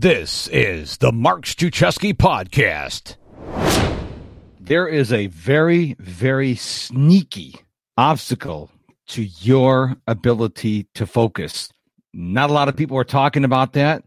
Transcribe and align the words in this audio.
This 0.00 0.46
is 0.52 0.98
the 0.98 1.10
Mark 1.10 1.42
Struczewski 1.42 2.14
podcast. 2.14 3.16
There 4.60 4.86
is 4.86 5.12
a 5.12 5.26
very, 5.26 5.96
very 5.98 6.54
sneaky 6.54 7.56
obstacle 7.96 8.70
to 9.08 9.24
your 9.24 9.96
ability 10.06 10.86
to 10.94 11.04
focus. 11.04 11.72
Not 12.14 12.48
a 12.48 12.52
lot 12.52 12.68
of 12.68 12.76
people 12.76 12.96
are 12.96 13.02
talking 13.02 13.42
about 13.42 13.72
that, 13.72 14.04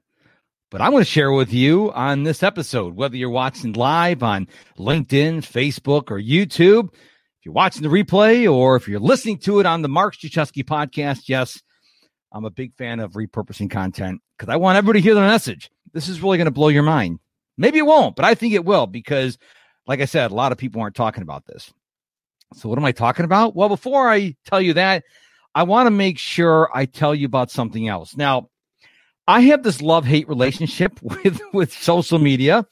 but 0.69 0.79
I'm 0.79 0.91
going 0.91 1.03
to 1.03 1.09
share 1.09 1.33
with 1.33 1.51
you 1.51 1.91
on 1.91 2.23
this 2.23 2.41
episode, 2.41 2.95
whether 2.95 3.17
you're 3.17 3.29
watching 3.29 3.73
live 3.73 4.23
on 4.23 4.47
LinkedIn, 4.79 5.39
Facebook, 5.39 6.09
or 6.09 6.21
YouTube. 6.21 6.93
If 6.93 7.43
you're 7.43 7.53
watching 7.53 7.83
the 7.83 7.89
replay 7.89 8.49
or 8.49 8.77
if 8.77 8.87
you're 8.87 9.01
listening 9.01 9.39
to 9.39 9.59
it 9.59 9.65
on 9.65 9.81
the 9.81 9.89
Mark 9.89 10.15
Struczewski 10.15 10.63
podcast, 10.63 11.23
yes, 11.27 11.61
I'm 12.31 12.45
a 12.45 12.49
big 12.49 12.73
fan 12.75 13.01
of 13.01 13.11
repurposing 13.11 13.69
content 13.69 14.21
because 14.37 14.51
I 14.51 14.55
want 14.55 14.77
everybody 14.77 15.01
to 15.01 15.03
hear 15.03 15.15
the 15.15 15.21
message. 15.21 15.69
This 15.93 16.09
is 16.09 16.21
really 16.21 16.37
going 16.37 16.45
to 16.45 16.51
blow 16.51 16.69
your 16.69 16.83
mind. 16.83 17.19
Maybe 17.57 17.79
it 17.79 17.85
won't, 17.85 18.15
but 18.15 18.25
I 18.25 18.35
think 18.35 18.53
it 18.53 18.65
will 18.65 18.87
because, 18.87 19.37
like 19.87 20.01
I 20.01 20.05
said, 20.05 20.31
a 20.31 20.35
lot 20.35 20.51
of 20.51 20.57
people 20.57 20.81
aren't 20.81 20.95
talking 20.95 21.21
about 21.21 21.45
this. 21.45 21.71
So, 22.53 22.69
what 22.69 22.77
am 22.77 22.85
I 22.85 22.91
talking 22.91 23.25
about? 23.25 23.55
Well, 23.55 23.69
before 23.69 24.09
I 24.09 24.35
tell 24.45 24.61
you 24.61 24.73
that, 24.73 25.03
I 25.53 25.63
want 25.63 25.87
to 25.87 25.91
make 25.91 26.17
sure 26.17 26.69
I 26.73 26.85
tell 26.85 27.13
you 27.13 27.25
about 27.25 27.51
something 27.51 27.87
else. 27.87 28.15
Now, 28.15 28.49
I 29.27 29.41
have 29.41 29.63
this 29.63 29.81
love 29.81 30.05
hate 30.05 30.27
relationship 30.27 30.99
with, 31.01 31.41
with 31.53 31.73
social 31.73 32.19
media, 32.19 32.65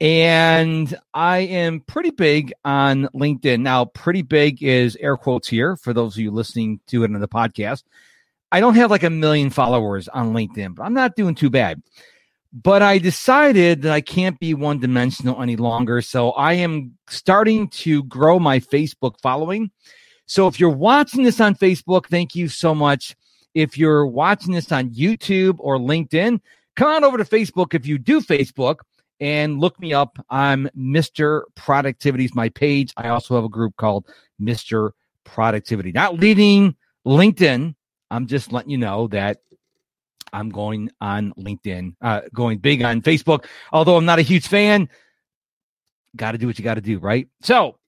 and 0.00 0.96
I 1.14 1.38
am 1.38 1.80
pretty 1.80 2.10
big 2.10 2.52
on 2.64 3.08
LinkedIn. 3.14 3.60
Now, 3.60 3.86
pretty 3.86 4.22
big 4.22 4.62
is 4.62 4.96
air 4.96 5.16
quotes 5.16 5.48
here 5.48 5.76
for 5.76 5.92
those 5.92 6.14
of 6.14 6.20
you 6.20 6.30
listening 6.30 6.80
to 6.88 7.02
it 7.02 7.10
in 7.10 7.18
the 7.18 7.28
podcast. 7.28 7.82
I 8.50 8.60
don't 8.60 8.76
have 8.76 8.90
like 8.90 9.02
a 9.02 9.10
million 9.10 9.50
followers 9.50 10.08
on 10.08 10.32
LinkedIn, 10.32 10.74
but 10.74 10.84
I'm 10.84 10.94
not 10.94 11.16
doing 11.16 11.34
too 11.34 11.50
bad. 11.50 11.82
But 12.52 12.82
I 12.82 12.98
decided 12.98 13.82
that 13.82 13.92
I 13.92 14.00
can't 14.00 14.38
be 14.40 14.54
one 14.54 14.78
dimensional 14.78 15.42
any 15.42 15.56
longer. 15.56 16.00
So 16.00 16.30
I 16.30 16.54
am 16.54 16.96
starting 17.08 17.68
to 17.68 18.04
grow 18.04 18.38
my 18.38 18.58
Facebook 18.58 19.20
following. 19.20 19.70
So 20.26 20.46
if 20.46 20.58
you're 20.58 20.70
watching 20.70 21.24
this 21.24 21.40
on 21.40 21.54
Facebook, 21.54 22.06
thank 22.06 22.34
you 22.34 22.48
so 22.48 22.74
much. 22.74 23.16
If 23.54 23.76
you're 23.76 24.06
watching 24.06 24.54
this 24.54 24.72
on 24.72 24.90
YouTube 24.90 25.56
or 25.58 25.78
LinkedIn, 25.78 26.40
come 26.76 26.88
on 26.88 27.04
over 27.04 27.18
to 27.18 27.24
Facebook 27.24 27.74
if 27.74 27.86
you 27.86 27.98
do 27.98 28.20
Facebook 28.20 28.76
and 29.20 29.58
look 29.58 29.78
me 29.80 29.92
up. 29.92 30.18
I'm 30.30 30.68
Mr. 30.76 31.42
Productivity 31.54 32.24
is 32.24 32.34
my 32.34 32.48
page. 32.50 32.92
I 32.96 33.08
also 33.08 33.34
have 33.34 33.44
a 33.44 33.48
group 33.48 33.76
called 33.76 34.06
Mr. 34.40 34.92
Productivity. 35.24 35.92
Not 35.92 36.18
leading 36.18 36.76
LinkedIn, 37.06 37.74
I'm 38.10 38.26
just 38.26 38.52
letting 38.52 38.70
you 38.70 38.78
know 38.78 39.06
that 39.08 39.38
I'm 40.32 40.50
going 40.50 40.90
on 41.00 41.32
LinkedIn, 41.34 41.94
uh, 42.00 42.22
going 42.34 42.58
big 42.58 42.82
on 42.82 43.02
Facebook. 43.02 43.46
Although 43.72 43.96
I'm 43.96 44.04
not 44.04 44.18
a 44.18 44.22
huge 44.22 44.46
fan, 44.46 44.88
got 46.16 46.32
to 46.32 46.38
do 46.38 46.46
what 46.46 46.58
you 46.58 46.64
got 46.64 46.74
to 46.74 46.80
do, 46.80 46.98
right? 46.98 47.28
So 47.42 47.78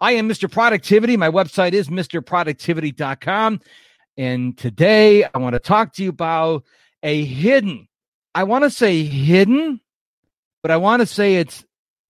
I 0.00 0.12
am 0.12 0.28
Mr. 0.28 0.50
Productivity. 0.50 1.16
My 1.16 1.30
website 1.30 1.72
is 1.72 1.88
MrProductivity.com. 1.88 3.60
And 4.16 4.58
today 4.58 5.24
I 5.24 5.38
want 5.38 5.54
to 5.54 5.60
talk 5.60 5.94
to 5.94 6.02
you 6.02 6.10
about 6.10 6.64
a 7.02 7.24
hidden, 7.24 7.88
I 8.34 8.44
want 8.44 8.64
to 8.64 8.70
say 8.70 9.04
hidden, 9.04 9.80
but 10.62 10.70
I 10.70 10.76
want 10.76 11.00
to 11.00 11.06
say 11.06 11.36
it's 11.36 11.64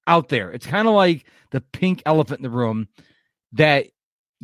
out 0.07 0.29
there. 0.29 0.51
It's 0.51 0.67
kind 0.67 0.89
of 0.89 0.95
like 0.95 1.25
the 1.51 1.61
pink 1.61 2.03
elephant 2.05 2.41
in 2.41 2.43
the 2.43 2.51
room 2.51 2.89
that 3.53 3.87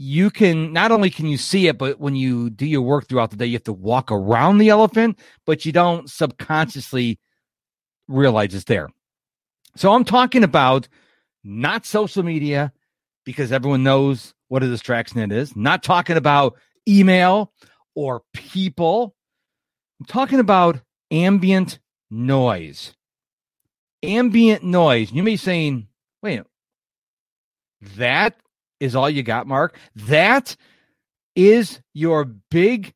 you 0.01 0.31
can 0.31 0.73
not 0.73 0.93
only 0.93 1.11
can 1.11 1.27
you 1.27 1.37
see 1.37 1.67
it, 1.67 1.77
but 1.77 1.99
when 1.99 2.15
you 2.15 2.51
do 2.51 2.65
your 2.65 2.83
work 2.83 3.09
throughout 3.09 3.33
the 3.33 3.37
day, 3.37 3.47
you 3.47 3.55
have 3.55 3.65
to 3.65 3.73
walk 3.73 4.13
around 4.13 4.59
the 4.59 4.69
elephant, 4.69 5.19
but 5.45 5.67
you 5.67 5.73
don't 5.73 6.09
subconsciously 6.09 7.19
realize 8.07 8.55
it's 8.55 8.63
there. 8.63 8.91
So 9.75 9.93
I'm 9.93 10.05
talking 10.05 10.45
about 10.45 10.87
not 11.43 11.85
social 11.85 12.23
media 12.23 12.73
because 13.25 13.51
everyone 13.51 13.83
knows 13.83 14.35
what 14.47 14.63
a 14.63 14.69
distraction 14.69 15.19
it 15.19 15.33
is. 15.33 15.57
Not 15.57 15.83
talking 15.83 16.17
about 16.17 16.55
email 16.87 17.53
or 17.97 18.23
people. 18.33 19.17
I'm 19.99 20.07
talking 20.07 20.39
about 20.39 20.81
ambient 21.11 21.81
noise. 22.09 22.95
Ambient 24.05 24.63
noise. 24.63 25.11
You 25.11 25.25
may 25.25 25.33
be 25.33 25.37
saying, 25.37 25.89
wait, 26.23 26.43
that 27.97 28.37
is 28.81 28.95
all 28.95 29.11
you 29.11 29.23
got, 29.23 29.47
Mark? 29.47 29.77
That 29.95 30.57
is 31.35 31.81
your 31.95 32.25
big 32.25 32.95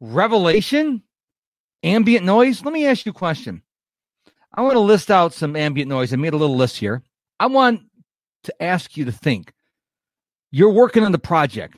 revelation? 0.00 1.02
Ambient 1.82 2.24
noise? 2.24 2.64
Let 2.64 2.72
me 2.72 2.86
ask 2.86 3.04
you 3.04 3.10
a 3.10 3.14
question. 3.14 3.62
I 4.54 4.62
want 4.62 4.74
to 4.74 4.80
list 4.80 5.10
out 5.10 5.32
some 5.32 5.56
ambient 5.56 5.88
noise. 5.88 6.12
I 6.12 6.16
made 6.16 6.34
a 6.34 6.36
little 6.36 6.56
list 6.56 6.76
here. 6.76 7.02
I 7.40 7.46
want 7.46 7.82
to 8.44 8.62
ask 8.62 8.96
you 8.96 9.04
to 9.06 9.12
think. 9.12 9.52
You're 10.50 10.72
working 10.72 11.04
on 11.04 11.12
the 11.12 11.18
project. 11.18 11.76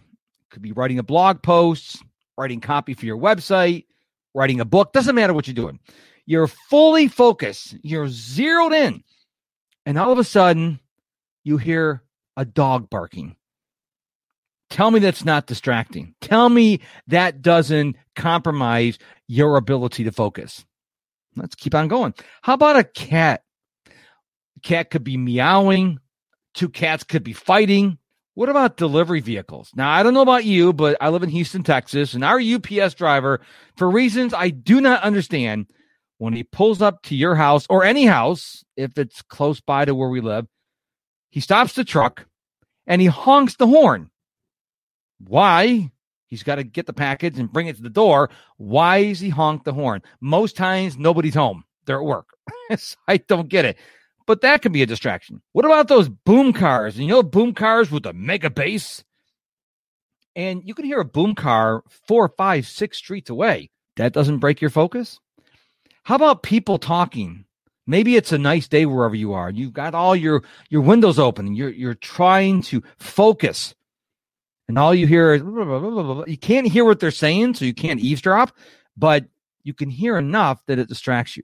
Could 0.51 0.63
be 0.63 0.73
writing 0.73 0.99
a 0.99 1.03
blog 1.03 1.43
post, 1.43 2.03
writing 2.37 2.61
copy 2.61 2.95
for 2.95 3.07
your 3.07 3.19
website, 3.19 3.87
writing 4.35 4.61
a 4.61 4.65
book. 4.65 4.93
Doesn't 4.93 5.15
matter 5.15 5.33
what 5.33 5.47
you're 5.47 5.55
doing. 5.55 5.79
You're 6.27 6.47
fully 6.47 7.09
focused. 7.09 7.77
You're 7.83 8.09
zeroed 8.09 8.73
in. 8.73 9.03
And 9.87 9.99
all 9.99 10.13
of 10.13 10.19
a 10.19 10.25
sudden, 10.25 10.81
you 11.45 11.57
hear 11.57 12.04
a 12.37 12.45
dog 12.45 12.91
barking. 12.91 13.37
Tell 14.71 14.91
me 14.91 14.99
that's 14.99 15.25
not 15.25 15.47
distracting. 15.47 16.15
Tell 16.21 16.49
me 16.49 16.81
that 17.07 17.43
doesn't 17.43 17.97
compromise 18.17 18.99
your 19.29 19.57
ability 19.57 20.05
to 20.05 20.13
focus. 20.13 20.65
Let's 21.37 21.55
keep 21.55 21.75
on 21.75 21.89
going. 21.89 22.15
How 22.43 22.55
about 22.55 22.77
a 22.77 22.85
cat? 22.85 23.43
Cat 24.63 24.91
could 24.91 25.05
be 25.05 25.17
meowing. 25.17 25.99
Two 26.55 26.69
cats 26.69 27.05
could 27.05 27.23
be 27.23 27.33
fighting. 27.33 27.99
What 28.35 28.49
about 28.49 28.77
delivery 28.77 29.21
vehicles? 29.21 29.71
Now, 29.77 29.91
I 29.91 30.03
don't 30.03 30.15
know 30.15 30.23
about 30.23 30.45
you, 30.45 30.73
but 30.73 30.97
I 31.01 31.09
live 31.11 31.23
in 31.23 31.29
Houston, 31.29 31.63
Texas, 31.63 32.15
and 32.15 32.25
our 32.25 32.41
UPS 32.41 32.95
driver, 32.95 33.41
for 33.77 33.89
reasons 33.89 34.35
I 34.35 34.51
do 34.51 34.81
not 34.81 35.03
understand, 35.03 35.67
when 36.19 36.33
he 36.33 36.43
pulls 36.43 36.83
up 36.83 37.03
to 37.03 37.15
your 37.15 37.35
house 37.35 37.67
or 37.69 37.85
any 37.85 38.07
house, 38.07 38.65
if 38.77 38.99
it's 38.99 39.23
close 39.23 39.61
by 39.61 39.85
to 39.85 39.95
where 39.95 40.09
we 40.09 40.21
live, 40.21 40.47
he 41.35 41.41
stops 41.41 41.73
the 41.73 41.83
truck 41.83 42.27
and 42.87 43.03
he 43.03 43.09
honks 43.09 43.57
the 43.57 43.67
horn. 43.67 44.09
Why? 45.19 45.91
He's 46.29 46.45
got 46.45 46.55
to 46.57 46.63
get 46.63 46.87
the 46.87 46.93
package 46.93 47.41
and 47.41 47.53
bring 47.53 47.67
it 47.67 47.75
to 47.75 47.83
the 47.83 47.91
door. 47.91 48.31
Why 48.57 48.99
is 48.99 49.19
he 49.19 49.31
honk 49.31 49.65
the 49.65 49.73
horn? 49.73 50.03
Most 50.21 50.57
times 50.57 50.97
nobody's 50.97 51.35
home. 51.35 51.65
They're 51.87 51.99
at 51.99 52.05
work. 52.05 52.29
I 53.09 53.17
don't 53.17 53.49
get 53.49 53.65
it. 53.65 53.77
But 54.29 54.43
that 54.43 54.63
can 54.63 54.71
be 54.71 54.83
a 54.83 54.87
distraction. 54.87 55.43
What 55.51 55.65
about 55.65 55.89
those 55.89 56.09
boom 56.09 56.53
cars? 56.53 56.95
And 56.95 57.05
you 57.05 57.11
know 57.11 57.25
boom 57.25 57.53
cars 57.53 57.91
with 57.91 58.07
a 58.07 58.13
mega 58.13 58.49
bass? 58.49 59.03
And 60.37 60.63
you 60.65 60.73
can 60.73 60.85
hear 60.85 61.01
a 61.01 61.05
boom 61.05 61.35
car 61.35 61.83
four, 62.07 62.29
five, 62.29 62.69
six 62.69 62.99
streets 62.99 63.29
away. 63.29 63.71
That 63.97 64.13
doesn't 64.13 64.39
break 64.39 64.61
your 64.61 64.71
focus? 64.71 65.19
How 66.05 66.15
about 66.15 66.45
people 66.45 66.79
talking? 66.79 67.44
Maybe 67.87 68.17
it's 68.17 68.33
a 68.33 68.39
nice 68.39 68.67
day 68.67 68.87
wherever 68.87 69.15
you 69.15 69.35
are. 69.35 69.51
You've 69.51 69.75
got 69.75 69.95
all 69.95 70.17
your 70.17 70.43
your 70.71 70.81
windows 70.81 71.19
open. 71.19 71.55
You're 71.55 71.71
you're 71.71 71.95
trying 71.95 72.63
to 72.63 72.83
focus, 72.99 73.75
and 74.69 74.79
all 74.79 74.95
you 74.95 75.07
hear 75.07 75.35
is 75.35 75.43
blah, 75.43 75.65
blah, 75.65 75.79
blah, 75.79 76.25
you 76.27 76.39
can't 76.39 76.67
hear 76.67 76.85
what 76.85 77.01
they're 77.01 77.11
saying, 77.11 77.55
so 77.55 77.65
you 77.65 77.75
can't 77.75 78.01
eavesdrop, 78.01 78.53
but 78.97 79.27
you 79.65 79.75
can 79.75 79.91
hear 79.91 80.17
enough 80.17 80.63
that 80.67 80.79
it 80.79 80.89
distracts 80.89 81.37
you. 81.37 81.43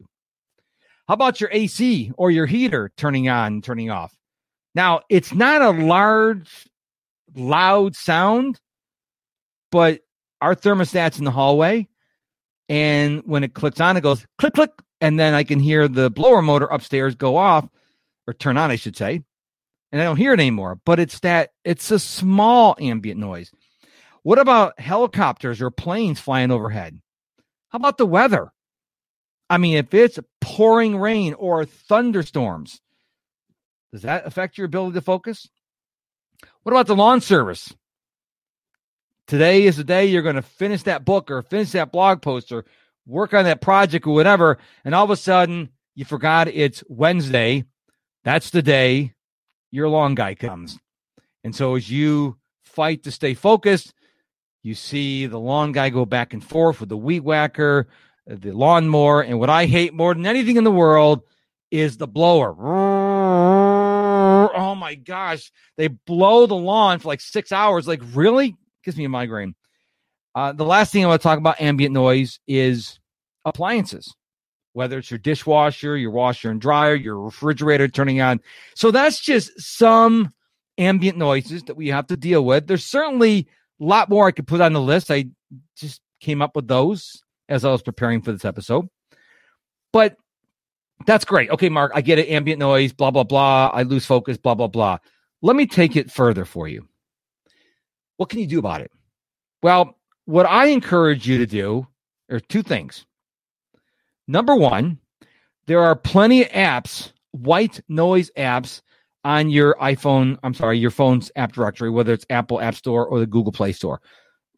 How 1.08 1.14
about 1.14 1.40
your 1.40 1.50
AC 1.52 2.12
or 2.16 2.30
your 2.30 2.46
heater 2.46 2.90
turning 2.96 3.28
on, 3.28 3.60
turning 3.60 3.90
off? 3.90 4.16
Now 4.74 5.00
it's 5.10 5.34
not 5.34 5.60
a 5.60 5.70
large, 5.70 6.68
loud 7.34 7.96
sound, 7.96 8.60
but 9.70 10.00
our 10.40 10.54
thermostat's 10.54 11.18
in 11.18 11.24
the 11.26 11.30
hallway, 11.30 11.86
and 12.70 13.22
when 13.26 13.44
it 13.44 13.52
clicks 13.52 13.80
on, 13.80 13.98
it 13.98 14.00
goes 14.00 14.24
click 14.38 14.54
click 14.54 14.70
and 15.00 15.18
then 15.18 15.34
I 15.34 15.44
can 15.44 15.60
hear 15.60 15.88
the 15.88 16.10
blower 16.10 16.42
motor 16.42 16.66
upstairs 16.66 17.14
go 17.14 17.36
off 17.36 17.68
or 18.26 18.34
turn 18.34 18.56
on, 18.56 18.70
I 18.70 18.76
should 18.76 18.96
say, 18.96 19.22
and 19.92 20.00
I 20.00 20.04
don't 20.04 20.16
hear 20.16 20.32
it 20.32 20.40
anymore. 20.40 20.80
But 20.84 21.00
it's 21.00 21.20
that 21.20 21.52
it's 21.64 21.90
a 21.90 21.98
small 21.98 22.76
ambient 22.78 23.18
noise. 23.18 23.50
What 24.22 24.38
about 24.38 24.78
helicopters 24.78 25.62
or 25.62 25.70
planes 25.70 26.20
flying 26.20 26.50
overhead? 26.50 27.00
How 27.70 27.76
about 27.76 27.98
the 27.98 28.06
weather? 28.06 28.52
I 29.48 29.58
mean, 29.58 29.76
if 29.76 29.94
it's 29.94 30.18
pouring 30.40 30.96
rain 30.96 31.34
or 31.34 31.64
thunderstorms, 31.64 32.80
does 33.92 34.02
that 34.02 34.26
affect 34.26 34.58
your 34.58 34.66
ability 34.66 34.94
to 34.94 35.00
focus? 35.00 35.48
What 36.62 36.72
about 36.72 36.86
the 36.86 36.94
lawn 36.94 37.20
service? 37.20 37.74
Today 39.26 39.64
is 39.64 39.76
the 39.76 39.84
day 39.84 40.06
you're 40.06 40.22
going 40.22 40.36
to 40.36 40.42
finish 40.42 40.82
that 40.84 41.04
book 41.04 41.30
or 41.30 41.42
finish 41.42 41.72
that 41.72 41.92
blog 41.92 42.20
post 42.22 42.52
or 42.52 42.64
work 43.10 43.34
on 43.34 43.44
that 43.44 43.60
project 43.60 44.06
or 44.06 44.14
whatever, 44.14 44.58
and 44.84 44.94
all 44.94 45.04
of 45.04 45.10
a 45.10 45.16
sudden 45.16 45.70
you 45.94 46.04
forgot 46.04 46.48
it's 46.48 46.82
Wednesday. 46.88 47.64
That's 48.24 48.50
the 48.50 48.62
day 48.62 49.14
your 49.70 49.88
lawn 49.88 50.14
guy 50.14 50.34
comes. 50.34 50.78
And 51.44 51.54
so 51.54 51.74
as 51.74 51.90
you 51.90 52.36
fight 52.62 53.02
to 53.04 53.10
stay 53.10 53.34
focused, 53.34 53.92
you 54.62 54.74
see 54.74 55.26
the 55.26 55.38
lawn 55.38 55.72
guy 55.72 55.90
go 55.90 56.04
back 56.04 56.32
and 56.32 56.44
forth 56.44 56.80
with 56.80 56.88
the 56.90 56.96
weed 56.96 57.20
whacker, 57.20 57.88
the 58.26 58.52
lawnmower. 58.52 59.22
And 59.22 59.38
what 59.40 59.50
I 59.50 59.66
hate 59.66 59.94
more 59.94 60.14
than 60.14 60.26
anything 60.26 60.56
in 60.56 60.64
the 60.64 60.70
world 60.70 61.22
is 61.70 61.96
the 61.96 62.06
blower. 62.06 62.54
Oh 64.54 64.74
my 64.74 64.94
gosh. 64.94 65.50
They 65.76 65.88
blow 65.88 66.46
the 66.46 66.56
lawn 66.56 66.98
for 66.98 67.08
like 67.08 67.20
six 67.20 67.52
hours. 67.52 67.88
Like, 67.88 68.02
really? 68.12 68.56
Gives 68.84 68.96
me 68.96 69.04
a 69.04 69.08
migraine. 69.08 69.54
Uh, 70.34 70.52
the 70.52 70.64
last 70.64 70.92
thing 70.92 71.04
I 71.04 71.08
want 71.08 71.20
to 71.20 71.22
talk 71.22 71.38
about 71.38 71.60
ambient 71.60 71.92
noise 71.92 72.38
is 72.46 72.99
appliances, 73.44 74.14
whether 74.72 74.98
it's 74.98 75.10
your 75.10 75.18
dishwasher, 75.18 75.96
your 75.96 76.10
washer 76.10 76.50
and 76.50 76.60
dryer, 76.60 76.94
your 76.94 77.18
refrigerator 77.18 77.88
turning 77.88 78.20
on. 78.20 78.40
So 78.74 78.90
that's 78.90 79.20
just 79.20 79.50
some 79.60 80.32
ambient 80.78 81.18
noises 81.18 81.62
that 81.64 81.76
we 81.76 81.88
have 81.88 82.06
to 82.08 82.16
deal 82.16 82.44
with. 82.44 82.66
There's 82.66 82.84
certainly 82.84 83.48
a 83.80 83.84
lot 83.84 84.08
more 84.08 84.26
I 84.26 84.32
could 84.32 84.46
put 84.46 84.60
on 84.60 84.72
the 84.72 84.80
list. 84.80 85.10
I 85.10 85.26
just 85.76 86.00
came 86.20 86.42
up 86.42 86.56
with 86.56 86.68
those 86.68 87.22
as 87.48 87.64
I 87.64 87.70
was 87.70 87.82
preparing 87.82 88.22
for 88.22 88.32
this 88.32 88.44
episode. 88.44 88.88
But 89.92 90.16
that's 91.06 91.24
great. 91.24 91.50
Okay, 91.50 91.68
Mark, 91.68 91.92
I 91.94 92.00
get 92.00 92.18
it. 92.18 92.28
Ambient 92.28 92.60
noise, 92.60 92.92
blah, 92.92 93.10
blah, 93.10 93.24
blah. 93.24 93.70
I 93.72 93.82
lose 93.82 94.06
focus, 94.06 94.36
blah, 94.36 94.54
blah, 94.54 94.68
blah. 94.68 94.98
Let 95.42 95.56
me 95.56 95.66
take 95.66 95.96
it 95.96 96.10
further 96.10 96.44
for 96.44 96.68
you. 96.68 96.86
What 98.18 98.28
can 98.28 98.38
you 98.38 98.46
do 98.46 98.58
about 98.58 98.82
it? 98.82 98.92
Well, 99.62 99.96
what 100.26 100.46
I 100.46 100.66
encourage 100.66 101.26
you 101.26 101.38
to 101.38 101.46
do 101.46 101.86
are 102.30 102.40
two 102.40 102.62
things. 102.62 103.06
Number 104.30 104.54
one, 104.54 105.00
there 105.66 105.80
are 105.80 105.96
plenty 105.96 106.42
of 106.42 106.48
apps, 106.50 107.10
white 107.32 107.80
noise 107.88 108.30
apps 108.36 108.80
on 109.24 109.50
your 109.50 109.74
iPhone, 109.82 110.38
I'm 110.44 110.54
sorry, 110.54 110.78
your 110.78 110.92
phone's 110.92 111.32
app 111.34 111.50
directory, 111.52 111.90
whether 111.90 112.12
it's 112.12 112.26
Apple 112.30 112.60
App 112.60 112.76
Store 112.76 113.04
or 113.04 113.18
the 113.18 113.26
Google 113.26 113.50
Play 113.50 113.72
Store. 113.72 114.00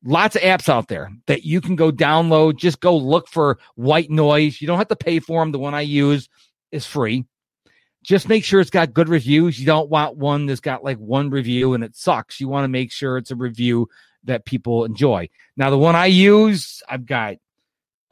Lots 0.05 0.37
of 0.37 0.43
apps 0.43 0.69
out 0.69 0.89
there 0.89 1.11
that 1.27 1.45
you 1.45 1.63
can 1.63 1.75
go 1.75 1.91
download. 1.91 2.57
Just 2.57 2.81
go 2.81 2.95
look 2.95 3.29
for 3.29 3.59
white 3.77 4.11
noise. 4.11 4.61
You 4.61 4.67
don't 4.67 4.77
have 4.77 4.89
to 4.89 4.97
pay 4.97 5.21
for 5.21 5.41
them. 5.41 5.53
The 5.53 5.59
one 5.59 5.73
I 5.73 5.81
use 5.81 6.29
is 6.71 6.85
free. 6.85 7.25
Just 8.03 8.29
make 8.29 8.45
sure 8.45 8.61
it's 8.61 8.69
got 8.69 8.93
good 8.93 9.09
reviews. 9.09 9.59
You 9.59 9.65
don't 9.65 9.89
want 9.89 10.19
one 10.19 10.45
that's 10.45 10.61
got 10.61 10.85
like 10.85 10.99
one 10.99 11.31
review 11.31 11.73
and 11.73 11.83
it 11.83 11.97
sucks. 11.97 12.41
You 12.41 12.49
want 12.49 12.65
to 12.65 12.69
make 12.69 12.93
sure 12.93 13.17
it's 13.17 13.31
a 13.31 13.37
review 13.37 13.89
that 14.25 14.45
people 14.45 14.85
enjoy. 14.85 15.31
Now, 15.57 15.71
the 15.71 15.79
one 15.79 15.97
I 15.97 16.07
use, 16.07 16.83
I've 16.91 17.07
got 17.07 17.37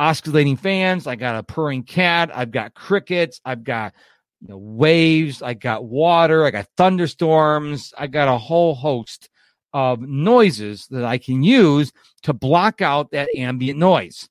oscillating 0.00 0.56
fans, 0.56 1.06
I 1.06 1.14
got 1.14 1.36
a 1.36 1.42
purring 1.42 1.82
cat, 1.82 2.30
I've 2.34 2.50
got 2.50 2.74
crickets, 2.74 3.40
I've 3.44 3.62
got 3.62 3.92
you 4.40 4.48
know, 4.48 4.56
waves, 4.56 5.42
I 5.42 5.52
got 5.52 5.84
water, 5.84 6.46
I 6.46 6.50
got 6.50 6.66
thunderstorms, 6.78 7.92
I 7.98 8.06
got 8.06 8.26
a 8.26 8.38
whole 8.38 8.74
host 8.74 9.28
of 9.74 10.00
noises 10.00 10.86
that 10.90 11.04
I 11.04 11.18
can 11.18 11.42
use 11.42 11.92
to 12.22 12.32
block 12.32 12.80
out 12.80 13.10
that 13.10 13.28
ambient 13.36 13.78
noise. 13.78 14.26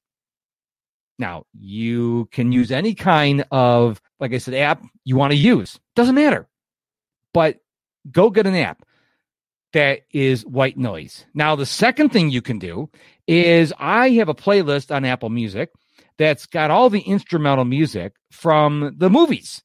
Now, 1.19 1.43
you 1.53 2.27
can 2.31 2.51
use 2.51 2.71
any 2.71 2.95
kind 2.95 3.45
of, 3.51 4.01
like 4.19 4.33
I 4.33 4.39
said, 4.39 4.55
app 4.55 4.83
you 5.05 5.17
want 5.17 5.31
to 5.31 5.37
use. 5.37 5.79
Doesn't 5.95 6.15
matter. 6.15 6.47
But 7.31 7.59
go 8.11 8.31
get 8.31 8.47
an 8.47 8.55
app 8.55 8.83
that 9.73 10.01
is 10.11 10.45
white 10.45 10.77
noise. 10.77 11.25
Now, 11.33 11.55
the 11.55 11.65
second 11.65 12.09
thing 12.09 12.29
you 12.29 12.41
can 12.41 12.59
do 12.59 12.89
is 13.27 13.73
I 13.77 14.09
have 14.11 14.29
a 14.29 14.35
playlist 14.35 14.93
on 14.93 15.05
Apple 15.05 15.29
Music 15.29 15.69
that's 16.17 16.45
got 16.45 16.71
all 16.71 16.89
the 16.89 17.01
instrumental 17.01 17.65
music 17.65 18.13
from 18.31 18.95
the 18.97 19.09
movies. 19.09 19.63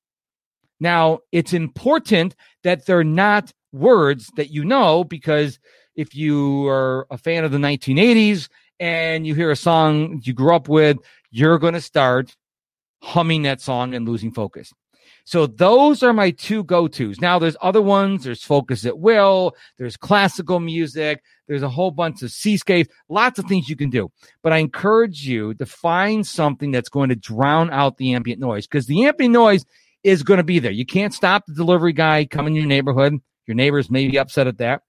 Now, 0.81 1.21
it's 1.33 1.53
important 1.53 2.37
that 2.63 2.87
they're 2.87 3.05
not 3.05 3.53
words 3.73 4.31
that 4.37 4.51
you 4.51 4.65
know 4.65 5.05
because 5.05 5.59
if 5.97 6.15
you 6.15 6.67
are 6.69 7.07
a 7.11 7.19
fan 7.19 7.45
of 7.45 7.53
the 7.53 7.59
1980s 7.59 8.49
and 8.79 9.27
you 9.27 9.35
hear 9.35 9.51
a 9.51 9.57
song 9.57 10.21
you 10.25 10.33
grew 10.33 10.55
up 10.55 10.69
with, 10.69 10.99
you're 11.31 11.59
going 11.59 11.75
to 11.75 11.81
start 11.81 12.37
humming 13.03 13.43
that 13.43 13.61
song 13.61 13.95
and 13.95 14.09
losing 14.09 14.33
focus. 14.33 14.73
So 15.25 15.47
those 15.47 16.03
are 16.03 16.13
my 16.13 16.31
two 16.31 16.65
go-tos. 16.65 17.19
Now 17.21 17.39
there's 17.39 17.57
other 17.63 17.81
ones. 17.81 18.25
There's 18.25 18.43
Focus 18.43 18.85
at 18.85 18.99
Will. 18.99 19.57
There's 19.79 19.97
classical 19.97 20.61
music. 20.61 21.23
There's 21.49 21.63
a 21.63 21.69
whole 21.69 21.91
bunch 21.91 22.23
of 22.23 22.31
seascapes. 22.31 22.95
Lots 23.09 23.39
of 23.39 23.47
things 23.47 23.69
you 23.69 23.77
can 23.77 23.89
do. 23.89 24.11
But 24.43 24.53
I 24.53 24.59
encourage 24.59 25.27
you 25.27 25.55
to 25.55 25.67
find 25.67 26.27
something 26.27 26.71
that's 26.71 26.91
going 26.91 27.09
to 27.09 27.17
drown 27.17 27.71
out 27.71 27.97
the 27.97 28.13
ambient 28.13 28.41
noise 28.41 28.67
because 28.67 28.87
the 28.87 29.07
ambient 29.07 29.33
noise 29.33 29.65
is 30.03 30.23
going 30.23 30.39
to 30.39 30.45
be 30.45 30.59
there. 30.59 30.71
You 30.71 30.85
can't 30.85 31.15
stop 31.15 31.47
the 31.47 31.55
delivery 31.55 31.95
guy 31.95 32.27
coming 32.27 32.55
in 32.57 32.61
your 32.61 32.69
neighborhood. 32.69 33.15
Your 33.47 33.55
neighbors 33.55 33.91
may 33.91 34.09
be 34.09 34.19
upset 34.19 34.47
at 34.47 34.59
that. 34.59 34.83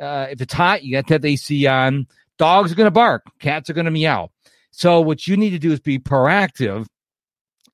Uh, 0.00 0.26
if 0.30 0.40
it's 0.40 0.54
hot, 0.54 0.82
you 0.82 0.92
got 0.92 1.06
to 1.06 1.14
have 1.14 1.22
the 1.22 1.28
AC 1.28 1.66
on. 1.66 2.06
Dogs 2.38 2.72
are 2.72 2.74
going 2.74 2.86
to 2.86 2.90
bark. 2.90 3.24
Cats 3.40 3.68
are 3.68 3.74
going 3.74 3.84
to 3.84 3.90
meow. 3.90 4.30
So 4.70 5.02
what 5.02 5.26
you 5.26 5.36
need 5.36 5.50
to 5.50 5.58
do 5.58 5.70
is 5.70 5.80
be 5.80 5.98
proactive 5.98 6.86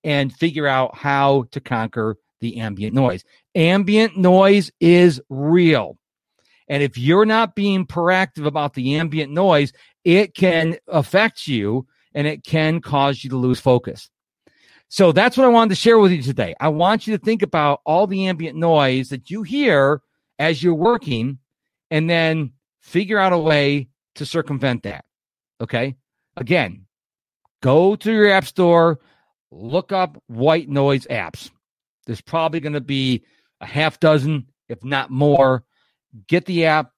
and 0.05 0.33
figure 0.33 0.67
out 0.67 0.97
how 0.97 1.45
to 1.51 1.61
conquer 1.61 2.17
the 2.41 2.59
ambient 2.59 2.95
noise. 2.95 3.25
Ambient 3.55 4.17
noise 4.17 4.71
is 4.81 5.21
real. 5.29 5.99
And 6.69 6.83
if 6.83 6.99
you're 6.99 7.25
not 7.25 7.55
being 7.55 7.87
proactive 7.87 8.47
about 8.47 8.75
the 8.75 8.97
ambient 8.97 9.33
noise, 9.33 9.73
it 10.05 10.35
can 10.35 10.77
affect 10.87 11.47
you 11.47 11.87
and 12.15 12.27
it 12.27 12.45
can 12.45 12.81
cause 12.81 13.25
you 13.25 13.31
to 13.31 13.37
lose 13.37 13.61
focus. 13.61 14.11
So 14.89 15.13
that's 15.13 15.37
what 15.37 15.45
I 15.45 15.51
wanted 15.51 15.71
to 15.71 15.81
share 15.81 15.99
with 15.99 16.13
you 16.13 16.23
today. 16.23 16.55
I 16.61 16.69
want 16.69 17.07
you 17.07 17.17
to 17.17 17.23
think 17.23 17.43
about 17.43 17.81
all 17.85 18.07
the 18.07 18.27
ambient 18.27 18.57
noise 18.57 19.11
that 19.11 19.31
you 19.31 19.43
hear 19.43 20.01
as 20.39 20.63
you're 20.63 20.75
working 20.75 21.39
and 21.91 22.09
then 22.09 22.53
figure 22.81 23.19
out 23.19 23.33
a 23.33 23.39
way 23.39 23.89
to 24.15 24.25
circumvent 24.25 24.85
that. 24.85 25.05
Okay. 25.61 25.97
Again, 26.37 26.87
go 27.63 27.97
to 27.97 28.13
your 28.13 28.31
app 28.31 28.47
store, 28.47 29.01
look 29.51 29.93
up 29.93 30.23
white 30.27 30.69
noise 30.69 31.07
apps. 31.07 31.51
There's 32.07 32.21
probably 32.21 32.61
going 32.61 32.75
to 32.75 32.81
be 32.81 33.25
a 33.61 33.67
half 33.67 34.01
dozen, 34.01 34.47
if 34.69 34.83
not 34.85 35.11
more. 35.11 35.65
Get 36.27 36.47
the 36.47 36.67
app. 36.67 36.93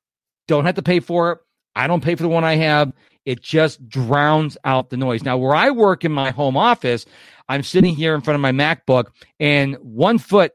Don't 0.46 0.64
have 0.64 0.76
to 0.76 0.82
pay 0.82 1.00
for 1.00 1.32
it. 1.32 1.38
I 1.74 1.86
don't 1.86 2.02
pay 2.02 2.14
for 2.14 2.22
the 2.22 2.28
one 2.28 2.44
I 2.44 2.56
have. 2.56 2.92
It 3.24 3.42
just 3.42 3.86
drowns 3.88 4.56
out 4.64 4.90
the 4.90 4.96
noise. 4.96 5.22
Now, 5.22 5.36
where 5.36 5.54
I 5.54 5.70
work 5.70 6.04
in 6.04 6.12
my 6.12 6.30
home 6.30 6.56
office, 6.56 7.06
I'm 7.48 7.62
sitting 7.62 7.94
here 7.94 8.14
in 8.14 8.20
front 8.22 8.36
of 8.36 8.40
my 8.40 8.52
MacBook, 8.52 9.06
and 9.38 9.76
one 9.76 10.18
foot, 10.18 10.52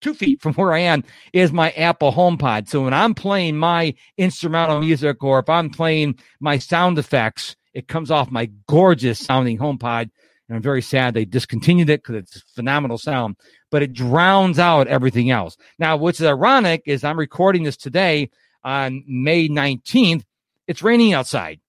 two 0.00 0.14
feet 0.14 0.40
from 0.40 0.54
where 0.54 0.72
I 0.72 0.80
am 0.80 1.04
is 1.32 1.52
my 1.52 1.70
Apple 1.72 2.12
HomePod. 2.12 2.68
So 2.68 2.84
when 2.84 2.94
I'm 2.94 3.14
playing 3.14 3.56
my 3.56 3.94
instrumental 4.16 4.80
music 4.80 5.22
or 5.22 5.38
if 5.38 5.48
I'm 5.48 5.70
playing 5.70 6.18
my 6.40 6.58
sound 6.58 6.98
effects, 6.98 7.56
it 7.72 7.88
comes 7.88 8.10
off 8.10 8.30
my 8.30 8.50
gorgeous 8.68 9.18
sounding 9.18 9.58
HomePod 9.58 10.10
and 10.48 10.56
I'm 10.56 10.62
very 10.62 10.82
sad 10.82 11.14
they 11.14 11.24
discontinued 11.24 11.90
it 11.90 12.02
because 12.02 12.16
it's 12.16 12.40
phenomenal 12.54 12.98
sound, 12.98 13.36
but 13.70 13.82
it 13.82 13.92
drowns 13.92 14.58
out 14.58 14.88
everything 14.88 15.30
else. 15.30 15.56
Now, 15.78 15.96
what's 15.96 16.20
ironic 16.20 16.82
is 16.86 17.04
I'm 17.04 17.18
recording 17.18 17.62
this 17.62 17.76
today 17.76 18.30
on 18.62 19.04
May 19.06 19.48
19th. 19.48 20.24
It's 20.66 20.82
raining 20.82 21.12
outside, 21.12 21.60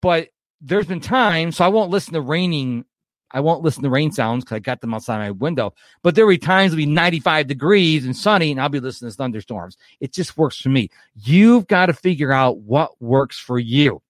but 0.00 0.28
there's 0.60 0.86
been 0.86 1.00
times, 1.00 1.56
so 1.56 1.64
I 1.64 1.68
won't 1.68 1.90
listen 1.90 2.14
to 2.14 2.20
raining. 2.20 2.84
I 3.30 3.40
won't 3.40 3.62
listen 3.62 3.82
to 3.82 3.90
rain 3.90 4.10
sounds 4.10 4.44
because 4.44 4.56
I 4.56 4.60
got 4.60 4.80
them 4.80 4.94
outside 4.94 5.18
my 5.18 5.30
window. 5.30 5.74
But 6.02 6.14
there 6.14 6.24
will 6.24 6.32
be 6.32 6.38
times 6.38 6.72
it'll 6.72 6.78
be 6.78 6.86
95 6.86 7.46
degrees 7.46 8.06
and 8.06 8.16
sunny, 8.16 8.50
and 8.50 8.60
I'll 8.60 8.70
be 8.70 8.80
listening 8.80 9.10
to 9.10 9.16
thunderstorms. 9.16 9.76
It 10.00 10.12
just 10.14 10.36
works 10.38 10.58
for 10.58 10.70
me. 10.70 10.88
You've 11.14 11.66
got 11.66 11.86
to 11.86 11.92
figure 11.92 12.32
out 12.32 12.58
what 12.58 13.00
works 13.02 13.38
for 13.38 13.58
you. 13.58 14.02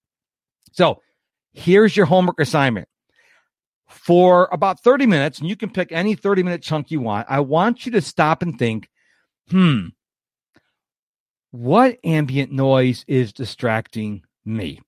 So 0.71 1.01
here's 1.51 1.97
your 1.97 2.05
homework 2.05 2.39
assignment 2.39 2.87
for 3.89 4.47
about 4.51 4.81
30 4.81 5.07
minutes, 5.07 5.39
and 5.39 5.49
you 5.49 5.55
can 5.55 5.69
pick 5.69 5.91
any 5.91 6.15
30 6.15 6.43
minute 6.43 6.61
chunk 6.61 6.91
you 6.91 7.01
want. 7.01 7.27
I 7.29 7.39
want 7.39 7.85
you 7.85 7.91
to 7.93 8.01
stop 8.01 8.41
and 8.41 8.57
think, 8.57 8.87
hmm, 9.49 9.87
what 11.51 11.97
ambient 12.03 12.51
noise 12.51 13.03
is 13.07 13.33
distracting 13.33 14.23
me? 14.45 14.79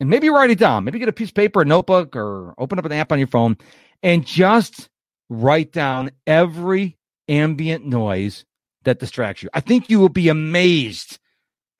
And 0.00 0.10
maybe 0.10 0.30
write 0.30 0.50
it 0.50 0.58
down. 0.58 0.84
Maybe 0.84 0.98
get 0.98 1.08
a 1.08 1.12
piece 1.12 1.28
of 1.28 1.34
paper, 1.34 1.62
a 1.62 1.64
notebook, 1.64 2.16
or 2.16 2.54
open 2.58 2.78
up 2.78 2.84
an 2.84 2.92
app 2.92 3.12
on 3.12 3.18
your 3.18 3.28
phone 3.28 3.56
and 4.02 4.26
just 4.26 4.88
write 5.28 5.72
down 5.72 6.10
every 6.26 6.98
ambient 7.28 7.86
noise 7.86 8.44
that 8.84 8.98
distracts 8.98 9.42
you. 9.42 9.50
I 9.54 9.60
think 9.60 9.90
you 9.90 10.00
will 10.00 10.08
be 10.08 10.28
amazed. 10.28 11.18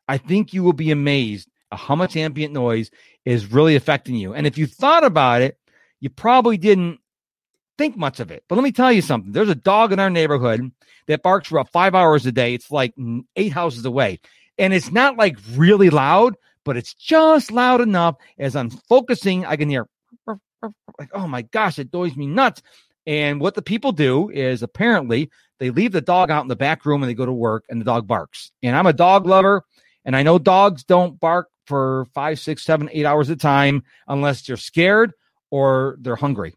I 0.07 0.19
think 0.19 0.53
you 0.53 0.63
will 0.63 0.75
be 0.75 0.91
amazed 0.91 1.49
at 1.73 1.79
how 1.79 1.97
much 1.97 2.17
ambient 2.17 2.53
noise 2.53 2.91
is 3.25 3.51
really 3.51 3.75
affecting 3.75 4.15
you. 4.15 4.35
And 4.35 4.47
if 4.47 4.59
you 4.59 4.67
thought 4.67 5.05
about 5.05 5.43
it, 5.43 5.59
you 6.01 6.11
probably 6.11 6.57
didn't 6.57 6.99
think 7.79 7.97
much 7.97 8.21
of 8.21 8.31
it. 8.31 8.45
But 8.49 8.57
let 8.57 8.65
me 8.65 8.73
tell 8.73 8.93
you 8.93 9.03
something. 9.03 9.33
There's 9.33 9.49
a 9.49 9.55
dog 9.55 9.93
in 9.93 10.01
our 10.01 10.11
neighborhood 10.11 10.71
that 11.07 11.23
barks 11.23 11.49
for 11.49 11.59
about 11.59 11.73
five 11.73 11.95
hours 11.95 12.27
a 12.27 12.33
day. 12.33 12.55
It's 12.55 12.71
like 12.71 12.95
eight 13.37 13.53
houses 13.53 13.85
away. 13.85 14.21
And 14.59 14.75
it's 14.75 14.91
not 14.91 15.17
like 15.17 15.39
really 15.53 15.89
loud, 15.89 16.37
but 16.65 16.77
it's 16.77 16.93
just 16.93 17.51
loud 17.51 17.81
enough 17.81 18.17
as 18.39 18.55
I'm 18.55 18.71
focusing, 18.71 19.47
I 19.47 19.57
can 19.57 19.69
hear 19.69 19.87
like, 20.99 21.09
oh 21.15 21.27
my 21.27 21.43
gosh, 21.43 21.79
it 21.79 21.89
annoys 21.93 22.17
me 22.17 22.27
nuts. 22.27 22.63
And 23.07 23.41
what 23.41 23.55
the 23.55 23.63
people 23.63 23.93
do 23.93 24.29
is 24.29 24.63
apparently 24.63 25.31
they 25.59 25.71
leave 25.71 25.93
the 25.93 26.03
dog 26.03 26.31
out 26.31 26.43
in 26.43 26.49
the 26.49 26.57
back 26.57 26.85
room 26.85 27.03
and 27.03 27.09
they 27.09 27.15
go 27.15 27.25
to 27.25 27.33
work 27.33 27.65
and 27.71 27.81
the 27.81 27.85
dog 27.85 28.07
barks. 28.07 28.53
And 28.63 28.77
I'm 28.77 28.87
a 28.87 28.93
dog 28.93 29.27
lover. 29.27 29.65
And 30.05 30.15
I 30.15 30.23
know 30.23 30.39
dogs 30.39 30.85
don't 30.85 31.19
bark 31.19 31.49
for 31.67 32.07
five, 32.15 32.39
six, 32.39 32.63
seven, 32.63 32.91
eight 32.93 33.07
hours 33.07 33.31
at 33.31 33.37
a 33.37 33.39
time 33.39 33.85
unless 34.07 34.49
you're 34.49 34.57
scared 34.57 35.13
or 35.51 35.97
they're 36.01 36.17
hungry. 36.17 36.55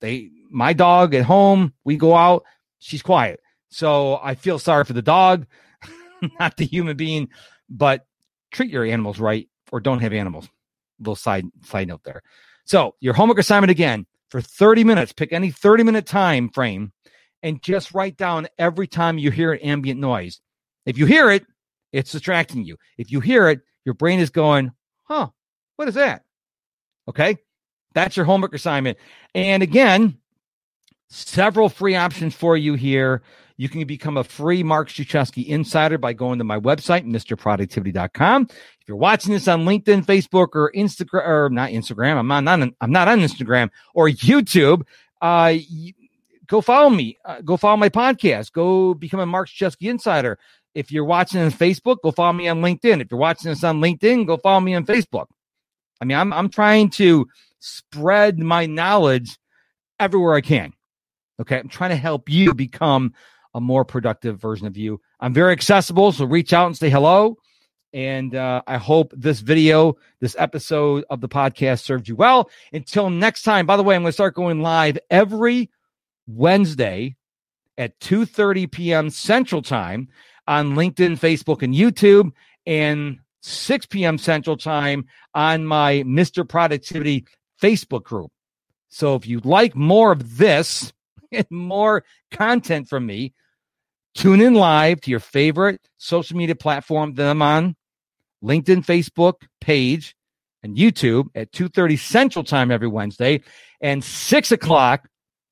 They 0.00 0.30
my 0.50 0.72
dog 0.72 1.14
at 1.14 1.24
home, 1.24 1.72
we 1.84 1.96
go 1.96 2.16
out, 2.16 2.44
she's 2.78 3.02
quiet. 3.02 3.40
So 3.68 4.18
I 4.22 4.34
feel 4.34 4.58
sorry 4.58 4.84
for 4.84 4.92
the 4.92 5.02
dog, 5.02 5.46
not 6.40 6.56
the 6.56 6.66
human 6.66 6.96
being, 6.96 7.28
but 7.68 8.06
treat 8.50 8.70
your 8.70 8.84
animals 8.84 9.20
right 9.20 9.48
or 9.70 9.80
don't 9.80 10.00
have 10.00 10.12
animals. 10.12 10.48
Little 10.98 11.16
side 11.16 11.46
side 11.64 11.88
note 11.88 12.02
there. 12.04 12.22
So 12.64 12.94
your 13.00 13.14
homework 13.14 13.38
assignment 13.38 13.70
again 13.70 14.06
for 14.28 14.40
30 14.40 14.84
minutes, 14.84 15.12
pick 15.12 15.32
any 15.32 15.50
30 15.50 15.84
minute 15.84 16.06
time 16.06 16.48
frame 16.50 16.92
and 17.42 17.62
just 17.62 17.94
write 17.94 18.16
down 18.16 18.48
every 18.58 18.86
time 18.86 19.18
you 19.18 19.30
hear 19.30 19.52
an 19.52 19.60
ambient 19.60 20.00
noise. 20.00 20.40
If 20.86 20.98
you 20.98 21.06
hear 21.06 21.30
it, 21.30 21.44
it's 21.92 22.12
distracting 22.12 22.64
you. 22.64 22.76
If 22.98 23.10
you 23.10 23.20
hear 23.20 23.48
it, 23.48 23.60
your 23.84 23.94
brain 23.94 24.20
is 24.20 24.30
going, 24.30 24.72
huh, 25.04 25.28
what 25.76 25.88
is 25.88 25.94
that? 25.94 26.22
Okay. 27.08 27.38
That's 27.94 28.16
your 28.16 28.26
homework 28.26 28.54
assignment. 28.54 28.98
And 29.34 29.62
again, 29.62 30.16
several 31.08 31.68
free 31.68 31.96
options 31.96 32.34
for 32.34 32.56
you 32.56 32.74
here. 32.74 33.22
You 33.56 33.68
can 33.68 33.84
become 33.86 34.16
a 34.16 34.24
free 34.24 34.62
Mark 34.62 34.88
Struczewski 34.88 35.46
insider 35.46 35.98
by 35.98 36.14
going 36.14 36.38
to 36.38 36.44
my 36.44 36.58
website, 36.58 37.06
MrProductivity.com. 37.06 38.48
If 38.50 38.88
you're 38.88 38.96
watching 38.96 39.34
this 39.34 39.48
on 39.48 39.66
LinkedIn, 39.66 40.06
Facebook, 40.06 40.48
or 40.54 40.72
Instagram, 40.74 41.26
or 41.26 41.50
not 41.50 41.70
Instagram, 41.70 42.16
I'm 42.16 42.26
not, 42.26 42.48
on, 42.48 42.74
I'm 42.80 42.90
not 42.90 43.08
on 43.08 43.20
Instagram 43.20 43.68
or 43.92 44.08
YouTube. 44.08 44.84
Uh, 45.20 45.54
go 46.46 46.62
follow 46.62 46.88
me. 46.88 47.18
Uh, 47.22 47.42
go 47.42 47.58
follow 47.58 47.76
my 47.76 47.90
podcast. 47.90 48.52
Go 48.52 48.94
become 48.94 49.20
a 49.20 49.26
Mark 49.26 49.48
Struczewski 49.48 49.90
insider. 49.90 50.38
If 50.74 50.90
you're 50.90 51.04
watching 51.04 51.40
on 51.40 51.50
Facebook, 51.50 51.96
go 52.02 52.12
follow 52.12 52.32
me 52.32 52.48
on 52.48 52.62
LinkedIn. 52.62 53.02
If 53.02 53.10
you're 53.10 53.20
watching 53.20 53.50
this 53.50 53.62
on 53.62 53.80
LinkedIn, 53.80 54.26
go 54.26 54.38
follow 54.38 54.60
me 54.60 54.74
on 54.74 54.86
Facebook. 54.86 55.26
I 56.00 56.06
mean, 56.06 56.16
I'm 56.16 56.32
I'm 56.32 56.48
trying 56.48 56.88
to 56.90 57.28
spread 57.60 58.38
my 58.38 58.66
knowledge 58.66 59.38
everywhere 59.98 60.34
I 60.34 60.40
can. 60.40 60.72
Okay, 61.40 61.58
I'm 61.58 61.68
trying 61.68 61.90
to 61.90 61.96
help 61.96 62.28
you 62.28 62.52
become 62.52 63.14
a 63.54 63.60
more 63.60 63.84
productive 63.84 64.40
version 64.40 64.66
of 64.66 64.76
you. 64.76 65.00
I'm 65.20 65.32
very 65.32 65.52
accessible, 65.52 66.12
so 66.12 66.24
reach 66.24 66.52
out 66.52 66.66
and 66.66 66.76
say 66.76 66.90
hello. 66.90 67.36
And 67.92 68.36
uh, 68.36 68.62
I 68.66 68.76
hope 68.76 69.12
this 69.16 69.40
video, 69.40 69.96
this 70.20 70.36
episode 70.38 71.04
of 71.10 71.20
the 71.20 71.28
podcast 71.28 71.82
served 71.82 72.08
you 72.08 72.14
well. 72.14 72.48
Until 72.72 73.10
next 73.10 73.42
time, 73.42 73.66
by 73.66 73.76
the 73.76 73.82
way, 73.82 73.96
I'm 73.96 74.02
going 74.02 74.10
to 74.10 74.12
start 74.12 74.34
going 74.34 74.60
live 74.62 74.98
every 75.10 75.70
Wednesday 76.28 77.16
at 77.76 77.98
2:30 78.00 78.70
p.m. 78.70 79.10
Central 79.10 79.62
Time 79.62 80.08
on 80.46 80.74
LinkedIn, 80.74 81.18
Facebook, 81.18 81.62
and 81.62 81.74
YouTube, 81.74 82.30
and 82.66 83.18
6 83.42 83.86
p.m. 83.86 84.18
Central 84.18 84.56
Time 84.56 85.06
on 85.34 85.66
my 85.66 86.04
Mr. 86.06 86.48
Productivity 86.48 87.26
Facebook 87.60 88.04
group. 88.04 88.30
So 88.88 89.14
if 89.14 89.26
you'd 89.26 89.44
like 89.44 89.76
more 89.76 90.12
of 90.12 90.38
this 90.38 90.92
and 91.32 91.46
more 91.50 92.04
content 92.30 92.88
from 92.88 93.06
me, 93.06 93.34
Tune 94.14 94.40
in 94.40 94.54
live 94.54 95.00
to 95.02 95.10
your 95.10 95.20
favorite 95.20 95.80
social 95.96 96.36
media 96.36 96.56
platform 96.56 97.14
that 97.14 97.30
I'm 97.30 97.42
on, 97.42 97.76
LinkedIn, 98.42 98.84
Facebook 98.84 99.34
page, 99.60 100.16
and 100.62 100.76
YouTube 100.76 101.28
at 101.34 101.52
2.30 101.52 101.98
Central 101.98 102.44
Time 102.44 102.70
every 102.70 102.88
Wednesday 102.88 103.40
and 103.80 104.02
6 104.02 104.52
o'clock 104.52 105.08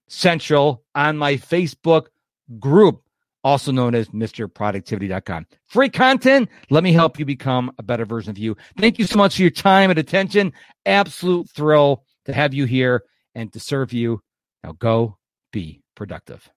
Central 0.09 0.83
on 0.95 1.17
my 1.17 1.35
Facebook 1.35 2.07
group, 2.59 3.03
also 3.45 3.73
known 3.73 3.95
as 3.95 4.09
MrProductivity.com. 4.09 5.47
Free 5.66 5.88
content. 5.88 6.49
Let 6.71 6.85
me 6.85 6.92
help 6.92 7.18
you 7.18 7.25
become 7.25 7.73
a 7.78 7.83
better 7.83 8.04
version 8.04 8.30
of 8.30 8.38
you. 8.38 8.57
Thank 8.78 8.99
you 8.99 9.07
so 9.07 9.18
much 9.18 9.37
for 9.37 9.42
your 9.42 9.50
time 9.50 9.90
and 9.90 9.99
attention. 9.99 10.52
Absolute 10.87 11.49
thrill 11.50 12.04
to 12.25 12.33
have 12.33 12.54
you 12.54 12.64
here 12.64 13.04
and 13.35 13.52
to 13.52 13.61
serve 13.61 13.92
you. 13.92 14.21
Now 14.64 14.73
go 14.73 15.18
be 15.52 15.83
productive. 15.95 16.49